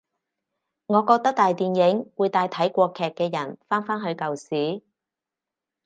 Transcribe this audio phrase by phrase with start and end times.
[0.87, 4.81] 我覺得大電影會帶睇過劇嘅人返返去舊時